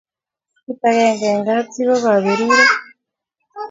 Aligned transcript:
kit 0.63 0.81
akenge 0.87 1.27
eng 1.33 1.43
kap 1.47 1.65
chi 1.73 1.81
ko 1.87 1.95
kaberuret 2.03 2.71